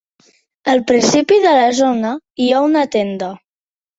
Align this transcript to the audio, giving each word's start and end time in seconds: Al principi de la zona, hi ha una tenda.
Al 0.71 0.79
principi 0.91 1.37
de 1.43 1.51
la 1.59 1.67
zona, 1.81 2.15
hi 2.45 2.49
ha 2.61 2.65
una 2.71 2.87
tenda. 2.99 3.29